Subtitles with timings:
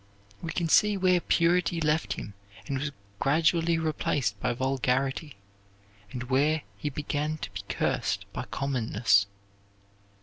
[0.41, 2.33] We can see where purity left him
[2.65, 5.35] and was gradually replaced by vulgarity,
[6.11, 9.27] and where he began to be cursed by commonness.